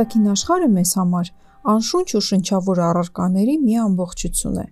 Արտաքին 0.00 0.28
աշխարհը 0.32 0.66
մեզ 0.72 0.90
համար 0.96 1.28
անշունչ 1.70 2.06
ու 2.16 2.20
շնչավոր 2.24 2.78
առարկաների 2.80 3.54
մի 3.60 3.74
ամբողջություն 3.84 4.60
է։ 4.60 4.64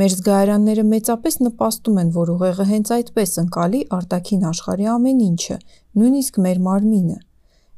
Մեր 0.00 0.14
զգայարանները 0.14 0.84
մեծապես 0.88 1.36
նպաստում 1.44 2.00
են, 2.02 2.08
որ 2.16 2.32
ուղեղը 2.34 2.64
հենց 2.70 2.88
այդպես 2.96 3.34
ընկալի 3.44 3.82
արտաքին 3.98 4.48
աշխարհի 4.50 4.88
ամեն 4.94 5.20
ինչը, 5.28 5.58
նույնիսկ 6.00 6.40
մեր 6.46 6.58
մարմինը։ 6.66 7.18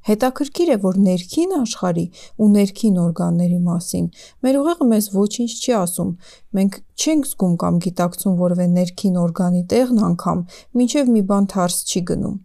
Հետաքրքիր 0.09 0.73
է, 0.73 0.79
որ 0.87 1.01
ներքին 1.05 1.53
աշխարհի 1.57 2.07
ու 2.41 2.49
ներքին 2.57 2.97
օրգանների 3.05 3.61
մասին 3.67 4.07
մեր 4.47 4.59
ուղեղը 4.63 4.89
մեզ 4.97 5.11
ոչինչ 5.17 5.51
չի 5.53 5.77
ասում, 5.77 6.15
մենք 6.57 6.79
չենք 6.97 7.29
զգում 7.29 7.57
կամ 7.61 7.81
գիտակցում 7.85 8.39
որևէ 8.41 8.67
ներքին 8.77 9.21
օրգանի 9.27 9.63
տեղն 9.75 10.01
անգամ, 10.09 10.41
մինչև 10.81 11.13
մի 11.13 11.23
բան 11.29 11.51
թարս 11.53 11.79
չի 11.91 12.03
գնում։ 12.13 12.37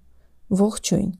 Ողջույն, 0.62 1.12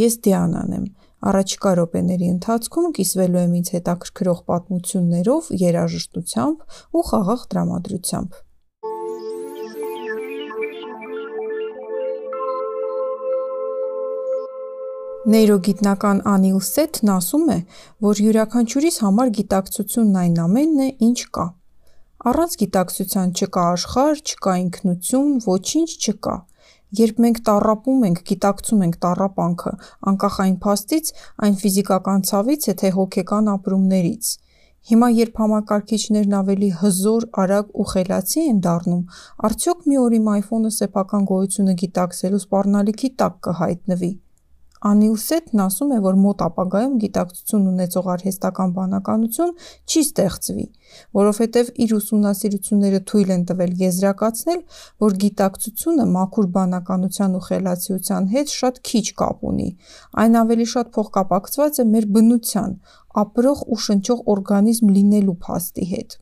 ես 0.00 0.18
Դիանան 0.26 0.74
եմ, 0.80 0.90
Առաջիկա 1.20 1.70
րոպեների 1.76 2.28
ընթացքում 2.32 2.92
կիսվելու 2.96 3.40
եմ 3.40 3.56
ինձ 3.58 3.70
հետաքրքրող 3.74 4.38
պատմություններով, 4.50 5.50
երաժշտությամբ 5.62 6.78
ու 6.96 7.02
խաղաղ 7.10 7.42
տրամադրությամբ։ 7.52 8.38
Նեյրոգիտնական 15.30 16.22
Անիլ 16.24 16.60
Սեթն 16.64 17.10
ասում 17.12 17.50
է, 17.52 17.58
որ 18.06 18.20
յուրաքանչյուրիս 18.24 18.96
համար 19.04 19.32
գիտակցությունն 19.36 20.16
այն 20.24 20.38
ամենն 20.48 20.80
է, 20.80 20.88
ինչ 21.10 21.18
կա։ 21.36 21.44
Առանց 22.30 22.56
գիտակցության 22.62 23.34
չկա 23.36 23.66
աշխարհ, 23.74 24.22
չկա 24.24 24.54
ինքնություն, 24.64 25.36
ոչինչ 25.44 25.90
չկա։ 26.00 26.34
Երբ 26.98 27.18
մենք 27.22 27.36
տառապում 27.46 28.00
ենք, 28.06 28.20
գիտակցում 28.30 28.80
ենք 28.86 28.96
տառապանքը, 29.04 29.72
անկախ 30.10 30.38
այն 30.44 30.56
փաստից, 30.64 31.10
այն 31.46 31.58
ֆիզիկական 31.60 32.24
ցավից 32.30 32.66
է, 32.72 32.74
թե 32.80 32.90
հոգեկան 32.96 33.50
ապրումներից։ 33.52 34.30
Հիմա, 34.90 35.08
երբ 35.20 35.38
համակարգիչներն 35.40 36.34
ավելի 36.40 36.70
հզոր, 36.80 37.26
արագ 37.42 37.70
ու 37.78 37.86
խելացի 37.90 38.44
են 38.50 38.58
դառնում, 38.64 39.04
արդյոք 39.50 39.86
մի 39.86 40.00
օր 40.02 40.16
իմ 40.18 40.30
iPhone-ը 40.40 40.72
սեփական 40.80 41.28
գոյությունը 41.30 41.76
գիտակցելու 41.84 42.42
սպառնալիքի 42.46 43.10
տակ 43.22 43.36
կհայտնվի։ 43.46 44.12
Անիուսետն 44.80 45.60
ասում 45.60 45.90
է, 45.92 45.96
որ 46.00 46.14
մոտ 46.16 46.42
ապագայում 46.46 46.92
գիտակցություն 47.02 47.64
ունեցող 47.70 48.06
արհեստական 48.14 48.70
բանականություն 48.76 49.50
չի 49.84 50.02
ստեղծվի, 50.06 50.64
որովհետև 51.18 51.72
իր 51.84 51.90
ուսումնասիրությունները 51.98 53.00
թույլ 53.10 53.32
են 53.34 53.42
տվել 53.50 53.74
եզրակացնել, 53.82 54.62
որ 55.04 55.18
գիտակցությունը 55.24 56.06
մաքուր 56.16 56.48
բանականության 56.56 57.36
ու 57.36 57.42
խելացիության 57.50 58.30
հետ 58.32 58.54
շատ 58.56 58.80
քիչ 58.88 59.04
կապ 59.20 59.44
ունի, 59.50 59.68
այն 60.24 60.40
ավելի 60.40 60.66
շատ 60.72 60.92
փոխկապակցված 60.96 61.80
է 61.84 61.86
մեր 61.92 62.08
բնության՝ 62.16 62.72
ապրող 63.20 63.62
ու 63.68 63.80
շնչող 63.84 64.24
օրգանիզմ 64.32 64.94
լինելու 64.96 65.36
փաստի 65.44 65.86
հետ։ 65.92 66.16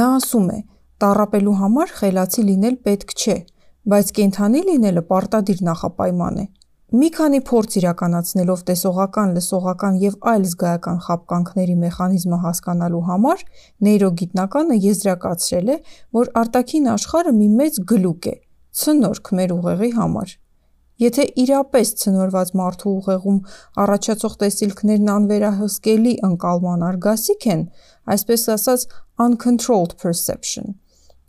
Նա 0.00 0.06
ասում 0.20 0.48
է. 0.56 0.58
«Տառապելու 1.00 1.52
համար 1.56 1.92
խելացի 1.96 2.42
լինել 2.48 2.74
պետք 2.86 3.12
չէ, 3.16 3.36
բայց 3.90 4.10
կենդանի 4.16 4.60
լինելը 4.68 5.02
պարտադիր 5.10 5.62
նախապայման 5.68 6.40
է»։ 6.44 6.46
Մի 6.90 7.08
քանի 7.14 7.38
փորձ 7.46 7.74
իրականացնելով 7.78 8.62
տեսողական, 8.66 9.34
լսողական 9.36 9.98
և 10.02 10.14
այլ 10.26 10.46
զգայական 10.50 10.96
խաբկանքների 11.04 11.76
մեխանիզմը 11.84 12.38
հասկանալու 12.44 13.02
համար, 13.06 13.44
նեյրոգիտնականը 13.86 14.78
եզրակացրել 14.86 15.70
է, 15.70 15.76
որ 16.18 16.32
արտաքին 16.42 16.88
աշխարհը 16.94 17.34
մի 17.36 17.48
մեծ 17.60 17.78
գլուկ 17.94 18.28
է՝ 18.32 18.34
ցնորք 18.80 19.30
մեր 19.38 19.54
ուղեղի 19.60 19.92
համար։ 20.00 20.34
Եթե 21.06 21.28
իրապես 21.46 21.94
ցնորված 22.02 22.52
մարդու 22.58 22.90
ուղեղում 22.98 23.38
առաջացող 23.86 24.34
տեսիլքներն 24.42 25.14
անվերահսկելի 25.14 26.14
ընկալման 26.26 26.86
արգասիք 26.90 27.46
են, 27.54 27.62
այսպես 28.18 28.48
ասած 28.58 28.88
uncontrolled 29.30 29.94
perception, 30.02 30.74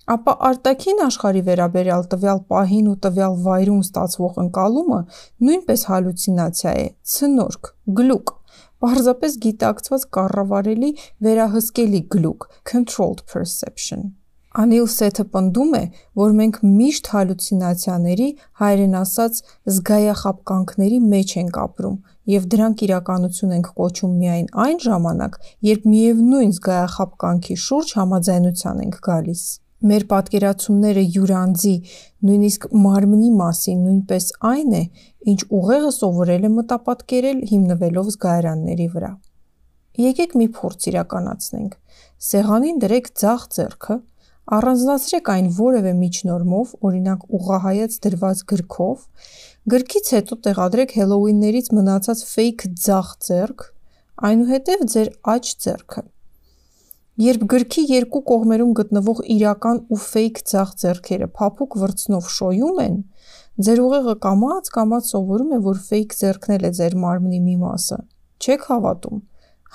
ապա 0.09 0.33
արտաքին 0.49 1.01
աշխարհի 1.05 1.41
վերաբերյալ 1.47 2.05
տվյալ 2.11 2.39
պահին 2.51 2.87
ու 2.91 2.95
տվյալ 3.05 3.35
վայրում 3.45 3.81
ստացվող 3.85 4.39
ընկալումը 4.43 5.01
նույնպես 5.47 5.83
հալյուցինացիա 5.91 6.71
է, 6.81 6.87
ցնորք, 7.15 7.69
գլուկ, 7.99 8.33
պարզապես 8.81 9.37
գիտակցված 9.45 10.07
կառավարելի 10.17 10.89
վերահսկելի 11.27 12.01
գլուկ՝ 12.15 12.49
controlled 12.71 13.21
perception։ 13.29 14.09
Անիլ 14.51 14.87
Սեթը 14.91 15.23
պնդում 15.31 15.75
է, 15.77 15.83
որ 16.19 16.33
մենք 16.37 16.57
միշտ 16.67 17.05
հալյուցինացիաների, 17.13 18.25
հայերեն 18.59 18.97
ասած, 18.99 19.37
զգայախաբկանքների 19.75 20.99
մեջ 21.13 21.35
ենք 21.39 21.59
ապրում 21.61 21.95
և 22.35 22.49
դրանք 22.51 22.83
իրականություն 22.87 23.55
ենք 23.57 23.69
կոչում 23.79 24.19
միայն 24.25 24.51
այն 24.65 24.77
ժամանակ, 24.91 25.39
երբ 25.71 25.87
միևնույն 25.93 26.51
զգայախաբկանքի 26.57 27.55
շուրջ 27.65 27.95
համաձայնության 28.01 28.83
ենք 28.85 28.99
գալիս։ 29.07 29.45
Մեր 29.81 30.03
պատկերացումները 30.11 31.03
յուր 31.15 31.31
անձի, 31.33 31.73
նույնիսկ 32.27 32.67
մարմնի 32.83 33.29
մասին 33.39 33.79
նույնպես 33.85 34.27
այն 34.51 34.75
է, 34.77 34.81
ինչ 35.31 35.39
ուղեղը 35.57 35.91
սովորել 35.95 36.45
է 36.45 36.51
մտապատկերել՝ 36.57 37.39
հիմնվելով 37.51 38.11
զգայարանների 38.13 38.87
վրա։ 38.93 39.11
Եկեք 40.05 40.37
մի 40.37 40.47
փորձ 40.59 40.87
իրականացնենք։ 40.91 41.73
Սեղանին 42.29 42.77
դրեք 42.85 43.09
ձախ 43.21 43.47
ձեռքը, 43.57 43.97
առանձնացրեք 44.61 45.33
այն 45.33 45.49
որևէ 45.57 45.91
միջնորմով, 45.97 46.71
օրինակ 46.87 47.27
ուղղահայաց 47.41 47.97
դրված 48.05 48.45
գրքով, 48.53 49.03
գրքից 49.73 50.15
հետո 50.15 50.37
տեղադրեք 50.45 50.95
Հելլոուիններից 51.01 51.67
մնացած 51.81 52.23
ֆեյք 52.31 52.65
ձախ 52.85 53.13
ձեռք, 53.27 53.67
այնուհետև 54.31 54.89
ձեր 54.93 55.13
աջ 55.35 55.53
ձեռքը։ 55.65 56.03
Երբ 57.21 57.43
գրքի 57.51 57.81
երկու 57.89 58.19
կողմերում 58.29 58.69
գտնվող 58.77 59.19
իրական 59.33 59.79
ու 59.93 59.97
ֆեյք 60.01 60.39
ձախ 60.51 60.69
ձեռքերը 60.81 61.27
փափուկ 61.37 61.75
վրձնով 61.81 62.29
շոյում 62.35 62.79
են, 62.81 62.95
ձեր 63.67 63.81
ուղեղը 63.83 64.15
կամաց-կամաց 64.23 65.11
սովորում 65.11 65.51
է, 65.53 65.59
որ 65.67 65.81
ֆեյք 65.89 66.15
ձեռքն 66.21 66.55
էլ 66.55 66.65
է 66.65 66.71
ձեր 66.79 66.95
մարմնի 67.03 67.41
մի 67.45 67.55
մասը։ 67.61 67.99
Չե՞ք 68.41 68.65
հավատում։ 68.71 69.21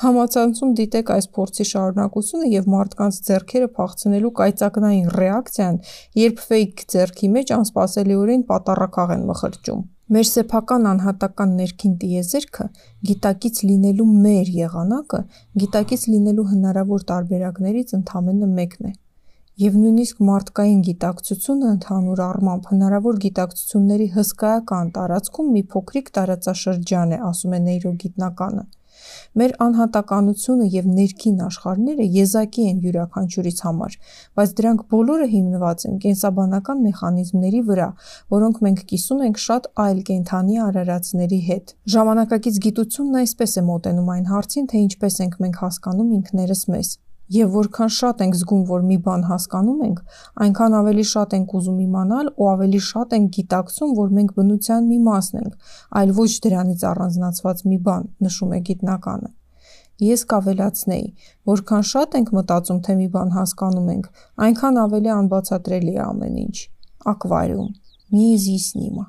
Համացանցում 0.03 0.73
դիտեք 0.81 1.13
այս 1.15 1.29
փորձի 1.37 1.67
շարունակությունը 1.71 2.49
եւ 2.53 2.71
մարդկանց 2.73 3.21
ձեռքերը 3.29 3.69
փախցնելու 3.79 4.33
կայծակնային 4.41 5.13
ռեակցիան, 5.21 5.79
երբ 6.27 6.43
ֆեյք 6.51 6.87
ձեռքի 6.97 7.31
մեջ 7.37 7.53
անսպասելիորեն 7.61 8.49
պատառաքաղ 8.51 9.15
են 9.17 9.25
մխրճում։ 9.31 9.87
Մեր 10.15 10.27
սեփական 10.29 10.85
անհատական 10.87 11.55
ներքին 11.59 11.95
տիեզերքը, 12.03 12.65
գիտակից 13.09 13.57
լինելու 13.67 14.05
մեր 14.27 14.51
եղանակը, 14.57 15.19
գիտակից 15.63 16.05
լինելու 16.13 16.45
հնարավոր 16.51 17.07
տարբերակներից 17.09 17.95
ընդամենը 17.99 18.49
մեկն 18.53 18.87
է։ 18.91 18.93
Եվ 19.65 19.81
նույնիսկ 19.83 20.23
մարդկային 20.29 20.85
գիտակցությունը 20.87 21.69
ընդհանուր 21.73 22.23
առմամբ 22.29 22.71
հնարավոր 22.71 23.19
գիտակցությունների 23.27 24.09
հսկայական 24.15 24.95
տարածքում 25.01 25.51
մի 25.57 25.63
փոքրիկ 25.75 26.11
տարածաշրջան 26.21 27.17
է, 27.17 27.21
ասում 27.31 27.57
է 27.59 27.61
նեյրոգիտնականը։ 27.67 28.65
Մեր 29.37 29.53
անհատականությունը 29.67 30.67
և 30.75 30.89
ներքին 30.97 31.41
աշխարհները 31.47 32.07
եզակի 32.17 32.67
են 32.71 32.83
յուրաքանչյուրիս 32.87 33.59
համար, 33.67 33.97
բայց 34.41 34.55
դրանք 34.61 34.85
բոլորը 34.97 35.29
հիմնված 35.37 35.87
են 35.91 35.99
կենսաբանական 36.07 36.85
մեխանիզմների 36.87 37.63
վրա, 37.71 37.89
որոնք 38.37 38.61
մենք 38.67 38.85
կիսում 38.93 39.25
ենք 39.31 39.43
շատ 39.47 39.71
այլ 39.87 40.05
կենդանի 40.11 40.61
արարածների 40.67 41.41
հետ։ 41.51 41.75
Ժամանակակից 41.97 42.63
գիտությունն 42.67 43.21
այսպես 43.25 43.57
է 43.57 43.67
մոտենում 43.73 44.15
այն 44.17 44.31
հարցին, 44.35 44.71
թե 44.73 44.87
ինչպես 44.87 45.21
ենք 45.27 45.43
մենք 45.47 45.61
հասկանում 45.67 46.15
ինքներս 46.21 46.65
մեզ։ 46.77 46.97
Եվ 47.32 47.52
որքան 47.56 47.92
շատ 47.96 48.22
ենք 48.26 48.34
զգում, 48.36 48.64
որ 48.68 48.82
մի 48.88 48.96
բան 49.04 49.22
հասկանում 49.30 49.84
ենք, 49.86 50.00
այնքան 50.46 50.74
ավելի 50.80 51.06
շատ 51.12 51.36
ենք 51.38 51.54
ուզում 51.60 51.78
իմանալ 51.86 52.32
ու 52.36 52.50
ավելի 52.54 52.82
շատ 52.88 53.14
ենք 53.18 53.30
գիտակցում, 53.38 53.94
որ 54.00 54.10
մենք 54.18 54.34
բնության 54.40 54.90
մի 54.90 54.98
մասն 55.06 55.40
ենք, 55.42 55.54
այլ 56.02 56.12
ոչ 56.18 56.32
դրանից 56.46 56.84
առանձնացված 56.92 57.64
մի 57.72 57.78
բան, 57.88 58.10
նշում 58.28 58.52
է 58.52 58.60
գիտնականը։ 58.72 59.32
Ես 60.02 60.22
կավելացնեի, 60.34 61.08
որքան 61.52 61.88
շատ 61.94 62.20
ենք 62.20 62.30
մտածում, 62.36 62.84
թե 62.84 62.94
մի 63.00 63.08
բան 63.16 63.34
հասկանում 63.38 63.90
ենք, 63.96 64.06
այնքան 64.48 64.80
ավելի 64.84 65.12
անբացատրելի 65.16 65.94
է 65.96 66.04
ամեն 66.10 66.38
ինչ։ 66.42 66.58
Ակվարիում։ 67.16 67.70
Неизъяснимо։ 68.18 69.06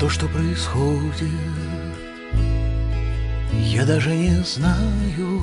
То, 0.00 0.08
что 0.08 0.28
происходит, 0.28 1.28
я 3.52 3.84
даже 3.84 4.14
не 4.14 4.30
знаю, 4.44 5.42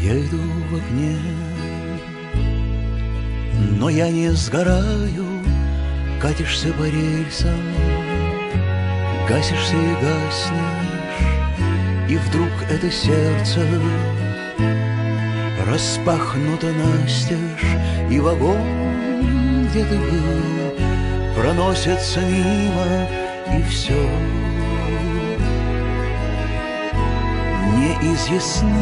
я 0.00 0.16
иду 0.20 0.38
в 0.70 0.74
огне. 0.76 1.18
Но 3.76 3.88
я 3.88 4.08
не 4.08 4.30
сгораю, 4.30 5.26
катишься 6.20 6.72
по 6.74 6.84
рельсам, 6.84 7.58
Гасишься 9.28 9.74
и 9.74 9.94
гаснешь, 10.00 11.28
и 12.08 12.16
вдруг 12.18 12.50
это 12.70 12.88
сердце 12.88 13.66
Распахнуто 15.66 16.68
настежь, 16.72 17.76
и 18.08 18.20
вагон, 18.20 19.66
где 19.70 19.84
ты 19.84 19.98
был, 19.98 21.34
Проносится 21.34 22.20
мимо, 22.20 23.21
и 23.50 23.62
все 23.62 24.08
неизъяснимо. 27.76 28.72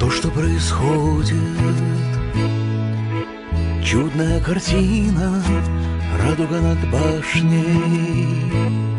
То, 0.00 0.10
что 0.10 0.30
происходит, 0.30 1.34
чудная 3.84 4.40
картина, 4.40 5.42
радуга 6.18 6.60
над 6.60 6.78
башней 6.90 8.97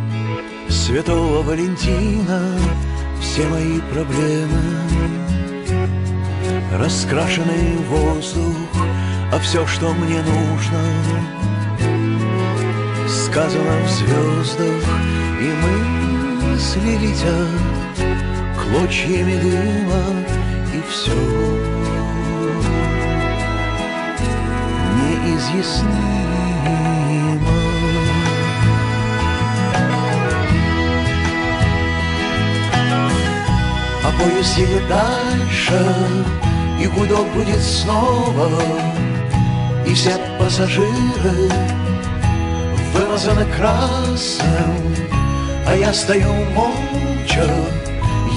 Святого 0.69 1.41
Валентина, 1.41 2.55
все 3.19 3.47
мои 3.47 3.79
проблемы. 3.91 4.61
Раскрашенный 6.77 7.77
воздух, 7.89 8.55
а 9.31 9.39
все, 9.39 9.65
что 9.65 9.91
мне 9.93 10.21
нужно. 10.21 10.83
Сказано 13.07 13.79
в 13.83 13.89
звездах, 13.89 14.83
и 15.41 15.51
мысли 16.53 16.97
летят 16.97 17.49
Клочьями 18.61 19.39
дыма, 19.41 20.03
и 20.73 20.81
все 20.87 21.15
Неизъяснимо 24.95 26.28
Поезд 34.39 34.57
едет 34.57 34.87
дальше 34.87 35.85
И 36.81 36.87
гудок 36.87 37.27
будет 37.33 37.61
снова. 37.61 38.49
И 39.85 39.93
все 39.93 40.15
пассажиры 40.39 41.51
Вымазаны 42.93 43.45
красным 43.57 44.95
А 45.67 45.75
я 45.75 45.91
стою 45.93 46.31
молча 46.55 47.53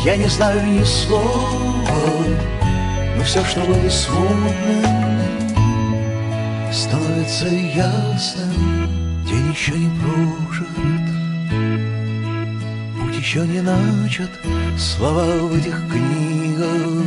Я 0.04 0.16
не 0.16 0.26
знаю 0.26 0.66
ни 0.66 0.82
слова. 0.82 2.26
Но 3.16 3.22
все, 3.22 3.44
что 3.44 3.60
было 3.60 3.88
смутным 3.88 5.20
Становится 6.72 7.46
ясным. 7.46 8.88
День 9.24 9.52
еще 9.52 9.72
не 9.74 9.88
прожит 10.00 11.21
еще 13.22 13.46
не 13.46 13.60
начат 13.60 14.30
Слова 14.76 15.22
в 15.22 15.54
этих 15.54 15.80
книгах. 15.88 17.06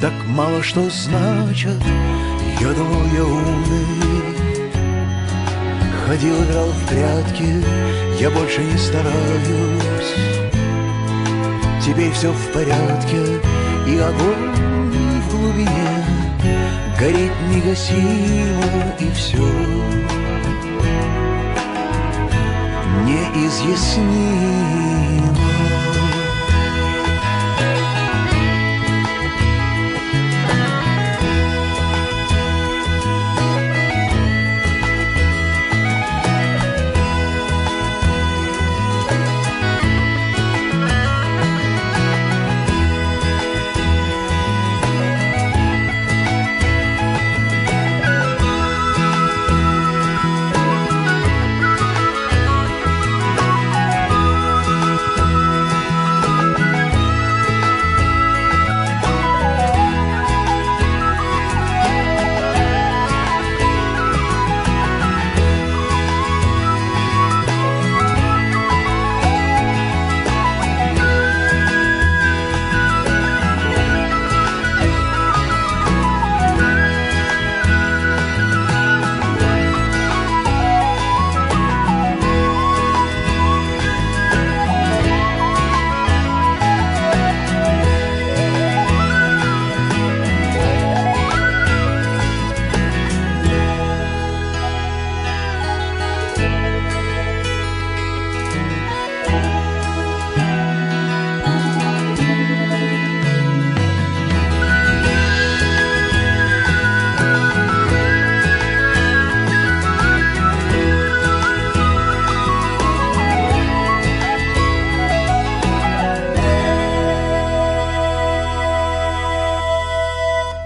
Так 0.00 0.12
мало 0.26 0.64
что 0.64 0.90
значат 0.90 1.80
Я 2.60 2.72
думал, 2.72 3.04
я 3.14 3.24
умный. 3.24 4.34
Ходил, 6.04 6.34
играл 6.42 6.66
в 6.66 6.88
прятки 6.88 7.64
Я 8.20 8.30
больше 8.30 8.64
не 8.64 8.76
стараюсь. 8.76 10.14
Теперь 11.80 12.10
все 12.10 12.32
в 12.32 12.52
порядке 12.52 13.40
И 13.86 13.96
огонь 13.98 14.50
в 15.20 15.36
глубине. 15.36 16.04
Горит 16.98 17.32
негасимо 17.48 18.92
И 18.98 19.08
все 19.12 20.23
неизъяснимо 23.13 25.12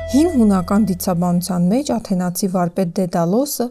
Հին 0.09 0.29
հունական 0.33 0.85
դիցաբանության 0.89 1.65
մեջ 1.69 1.89
աթենացի 1.93 2.49
վարպետ 2.55 2.93
Դեդալոսը 2.99 3.65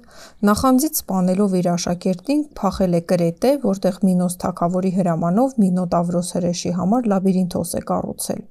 նախանձից 0.49 0.99
սպանելով 1.01 1.55
իր 1.59 1.69
աշակերտին 1.71 2.43
փախել 2.59 2.97
է 2.99 3.01
Կրետե, 3.11 3.53
որտեղ 3.63 3.97
Մինոս 4.09 4.37
թագավորի 4.43 4.91
հրամանով 4.99 5.55
Մինոտավրոս 5.63 6.29
հրեշի 6.37 6.75
համար 6.77 7.09
լաբիրինթոս 7.15 7.73
է 7.79 7.81
կառուցել։ 7.89 8.45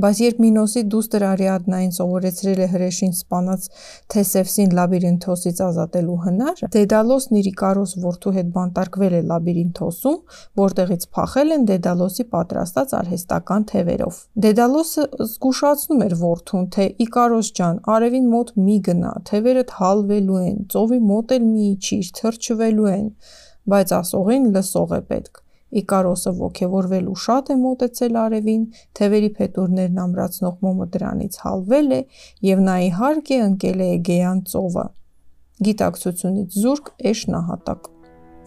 Բայց 0.00 0.20
երբ 0.22 0.38
Մինոսի 0.40 0.82
դուստր 0.92 1.24
Արիադնային 1.28 1.90
սովորեցրել 1.92 2.60
է 2.64 2.66
հրեշին 2.72 3.10
սպանած 3.16 3.64
Թեսևսին 4.14 4.70
լաբիրինթոսից 4.78 5.58
ազատելու 5.66 6.16
հնարը, 6.24 6.68
Դեդալոսն 6.76 7.38
իր 7.40 7.48
Իկարոս 7.50 7.92
որդու 8.04 8.32
հետ 8.36 8.52
բանտարկվել 8.54 9.16
է 9.18 9.20
լաբիրինթոսում, 9.32 10.16
որտեղից 10.60 11.04
փախել 11.18 11.54
են 11.56 11.66
Դեդալոսի 11.70 12.26
պատրաստած 12.36 12.94
արհեստական 13.00 13.68
թևերով։ 13.72 14.22
Դեդալոսը 14.46 15.04
զգուշացնում 15.26 16.02
էր 16.06 16.16
որդուն, 16.24 16.64
թե 16.80 16.88
Իկարոս 17.04 17.52
ջան, 17.60 17.84
արևին 17.98 18.32
մոտ 18.38 18.56
մի 18.70 18.78
գնա, 18.88 19.12
թևերդ 19.28 19.76
հալվելու 19.82 20.40
են, 20.46 20.58
ծովի 20.72 21.00
մոտ 21.12 21.36
էլ 21.36 21.46
մի 21.50 21.68
իջիր, 21.74 22.10
թրջվելու 22.20 22.90
են, 22.96 23.06
բայց 23.70 23.96
ասողին 24.00 24.50
լսող 24.56 24.96
է 24.96 25.04
պետք։ 25.12 25.44
Իկարոսը 25.70 26.32
ոգևորվելու 26.40 27.16
շատ 27.24 27.52
է 27.54 27.56
մոտեցել 27.60 28.18
արևին, 28.24 28.64
թևերի 28.98 29.30
փետուրներն 29.38 30.00
ամրացնող 30.04 30.56
մոմը 30.66 30.88
դրանից 30.96 31.38
հալվել 31.44 31.94
է 31.94 32.00
եւ 32.50 32.64
նա 32.66 32.76
իհարկե 32.90 33.38
ընկել 33.46 33.84
է 33.86 33.88
Էգեյան 34.00 34.42
ծովը։ 34.50 34.86
Գիտակցությունից 35.70 36.60
զուրկ 36.64 36.92
էշ 37.12 37.24
նահատակ։ 37.36 37.90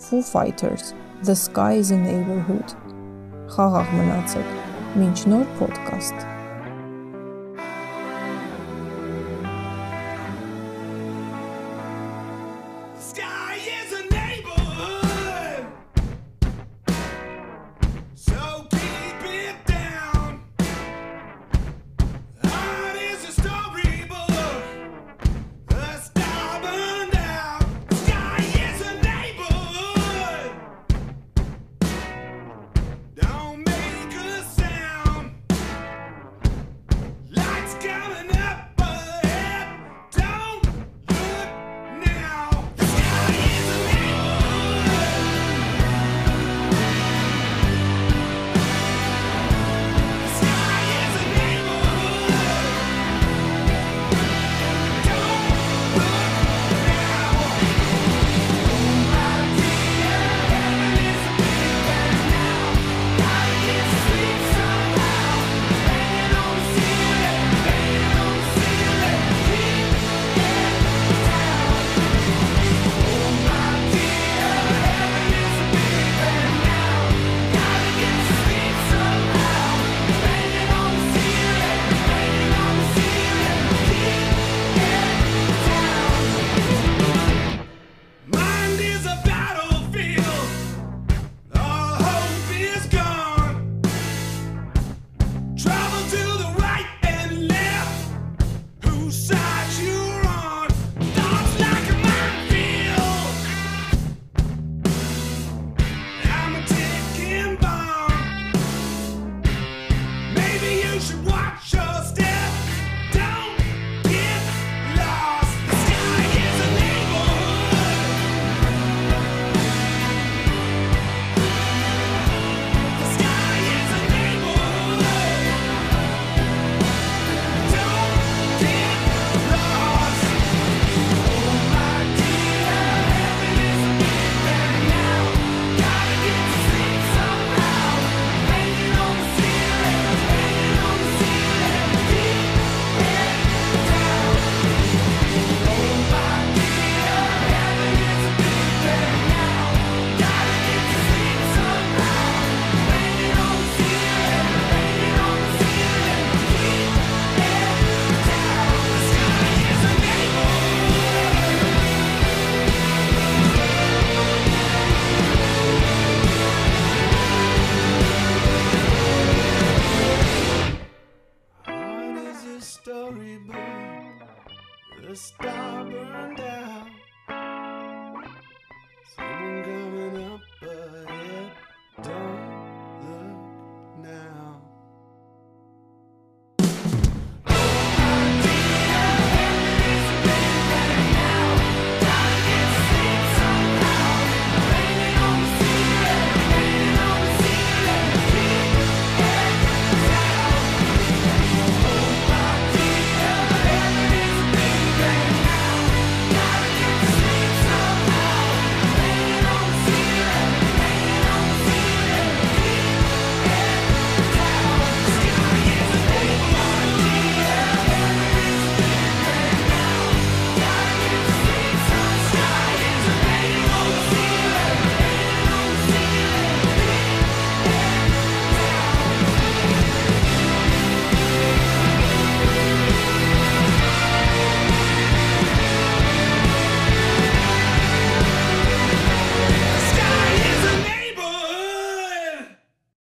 Foo 0.03 0.22
Fighters 0.34 0.94
The 1.24 1.36
Sky 1.36 1.80
is 1.80 1.96
a 1.96 2.00
Neighborhood։ 2.03 2.75
Խաղաղ 3.56 3.96
մնացեք։ 3.96 4.56
Մինչ 5.00 5.18
նոր 5.32 5.51
ոդկաստ։ 5.63 6.43